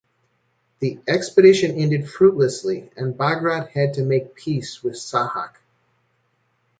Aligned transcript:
The 0.79 0.97
expedition 1.07 1.75
ended 1.75 2.09
fruitlessly 2.09 2.89
and 2.97 3.13
Bagrat 3.15 3.69
had 3.69 3.93
to 3.93 4.01
make 4.03 4.33
peace 4.33 4.81
with 4.81 4.95
Sahak. 4.95 5.57